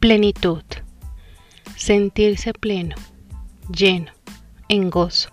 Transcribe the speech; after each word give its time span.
Plenitud. 0.00 0.62
Sentirse 1.74 2.52
pleno, 2.52 2.94
lleno, 3.68 4.12
en 4.68 4.90
gozo. 4.90 5.30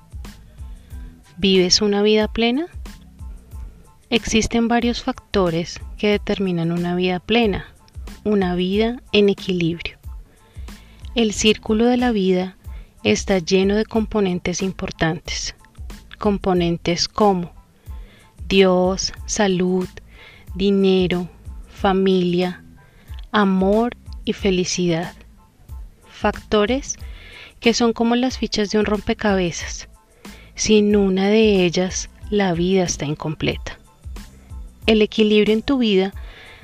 ¿Vives 1.37 1.83
una 1.83 2.01
vida 2.01 2.27
plena? 2.27 2.65
Existen 4.09 4.67
varios 4.67 5.03
factores 5.03 5.79
que 5.99 6.07
determinan 6.07 6.71
una 6.71 6.95
vida 6.95 7.19
plena, 7.19 7.67
una 8.23 8.55
vida 8.55 9.03
en 9.11 9.29
equilibrio. 9.29 9.99
El 11.13 11.33
círculo 11.33 11.85
de 11.85 11.97
la 11.97 12.11
vida 12.11 12.57
está 13.03 13.37
lleno 13.37 13.75
de 13.75 13.85
componentes 13.85 14.63
importantes, 14.63 15.55
componentes 16.17 17.07
como 17.07 17.53
Dios, 18.47 19.13
salud, 19.27 19.87
dinero, 20.55 21.29
familia, 21.67 22.63
amor 23.31 23.95
y 24.25 24.33
felicidad. 24.33 25.13
Factores 26.09 26.97
que 27.59 27.73
son 27.73 27.93
como 27.93 28.15
las 28.15 28.37
fichas 28.37 28.71
de 28.71 28.79
un 28.79 28.85
rompecabezas. 28.85 29.87
Sin 30.55 30.95
una 30.95 31.29
de 31.29 31.65
ellas, 31.65 32.09
la 32.29 32.53
vida 32.53 32.83
está 32.83 33.05
incompleta. 33.05 33.79
El 34.85 35.01
equilibrio 35.01 35.53
en 35.53 35.61
tu 35.61 35.77
vida 35.79 36.13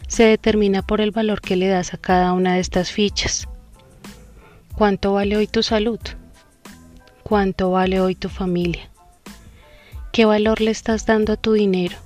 se 0.08 0.24
determina 0.24 0.82
por 0.82 1.02
el 1.02 1.12
valor 1.12 1.42
que 1.42 1.56
le 1.56 1.68
das 1.68 1.94
a 1.94 1.98
cada 1.98 2.34
una 2.34 2.56
de 2.56 2.60
estas 2.60 2.92
fichas. 2.92 3.48
¿Cuánto 4.76 5.14
vale 5.14 5.38
hoy 5.38 5.48
tu 5.48 5.64
salud? 5.64 6.00
¿Cuánto 7.24 7.72
vale 7.72 8.00
hoy 8.02 8.16
tu 8.16 8.30
familia? 8.30 8.90
¿Qué 10.12 10.26
valor 10.26 10.60
le 10.60 10.72
estás 10.72 11.06
dando 11.06 11.34
a 11.34 11.38
tu 11.38 11.54
dinero? 11.54 11.98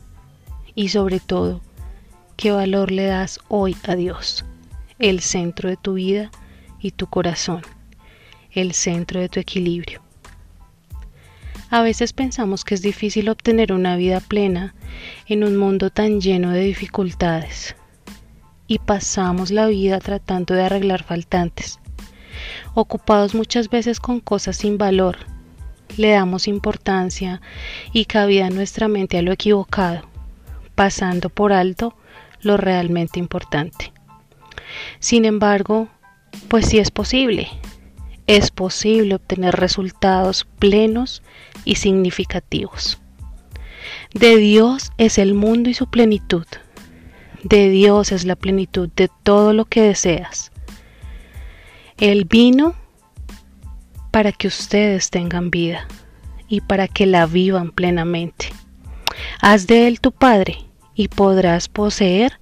Y 0.76 0.90
sobre 0.90 1.20
todo, 1.20 1.62
¿qué 2.38 2.52
valor 2.52 2.92
le 2.92 3.06
das 3.06 3.40
hoy 3.47 3.75
a 3.88 3.95
Dios? 3.95 4.45
El 4.99 5.19
centro 5.19 5.69
de 5.69 5.77
tu 5.77 5.95
vida 5.95 6.31
y 6.79 6.91
tu 6.91 7.07
corazón, 7.07 7.61
el 8.51 8.73
centro 8.73 9.19
de 9.19 9.29
tu 9.29 9.39
equilibrio. 9.39 10.01
A 11.69 11.81
veces 11.81 12.13
pensamos 12.13 12.63
que 12.63 12.75
es 12.75 12.81
difícil 12.81 13.27
obtener 13.29 13.73
una 13.73 13.97
vida 13.97 14.19
plena 14.21 14.75
en 15.27 15.43
un 15.43 15.57
mundo 15.57 15.89
tan 15.89 16.21
lleno 16.21 16.51
de 16.51 16.61
dificultades 16.61 17.75
y 18.67 18.79
pasamos 18.79 19.51
la 19.51 19.67
vida 19.67 19.99
tratando 19.99 20.53
de 20.53 20.63
arreglar 20.63 21.03
faltantes, 21.03 21.79
ocupados 22.73 23.35
muchas 23.35 23.69
veces 23.69 23.99
con 23.99 24.19
cosas 24.19 24.57
sin 24.57 24.77
valor. 24.77 25.17
Le 25.97 26.11
damos 26.11 26.47
importancia 26.47 27.41
y 27.93 28.05
cabida 28.05 28.47
en 28.47 28.55
nuestra 28.55 28.88
mente 28.88 29.17
a 29.17 29.21
lo 29.21 29.31
equivocado, 29.31 30.07
pasando 30.75 31.29
por 31.29 31.51
alto 31.51 31.95
lo 32.41 32.57
realmente 32.57 33.19
importante. 33.19 33.94
Sin 35.00 35.26
embargo, 35.26 35.88
pues 36.48 36.68
sí 36.68 36.80
es 36.80 36.92
posible. 36.92 37.50
Es 38.28 38.52
posible 38.52 39.16
obtener 39.16 39.56
resultados 39.56 40.48
plenos 40.59 41.22
y 41.64 41.76
significativos. 41.76 43.00
De 44.14 44.38
Dios 44.38 44.92
es 44.98 45.18
el 45.18 45.34
mundo 45.34 45.70
y 45.70 45.73
su 45.73 45.88
plenitud. 45.88 46.46
De 47.44 47.70
Dios 47.70 48.12
es 48.12 48.26
la 48.26 48.36
plenitud 48.36 48.90
de 48.96 49.09
todo 49.23 49.53
lo 49.53 49.66
que 49.66 49.81
deseas. 49.81 50.52
Él 51.98 52.26
vino 52.26 52.76
para 54.12 54.31
que 54.31 54.48
ustedes 54.48 55.09
tengan 55.09 55.52
vida 55.52 55.88
y 56.48 56.62
para 56.62 56.88
que 56.88 57.06
la 57.06 57.26
vivan 57.26 57.72
plenamente. 57.72 58.52
Haz 59.42 59.68
de 59.68 59.88
Él 59.88 60.00
tu 60.00 60.12
Padre 60.12 60.58
y 60.96 61.08
podrás 61.09 61.68
poseer 61.70 62.40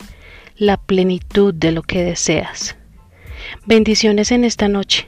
la 0.65 0.77
plenitud 0.77 1.53
de 1.53 1.71
lo 1.71 1.83
que 1.83 2.03
deseas. 2.03 2.75
Bendiciones 3.65 4.31
en 4.31 4.45
esta 4.45 4.67
noche, 4.67 5.07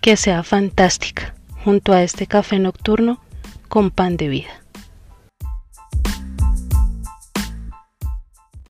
que 0.00 0.16
sea 0.16 0.42
fantástica, 0.42 1.34
junto 1.64 1.92
a 1.92 2.02
este 2.02 2.26
café 2.26 2.58
nocturno 2.58 3.20
con 3.68 3.90
pan 3.90 4.16
de 4.16 4.28
vida. 4.28 4.63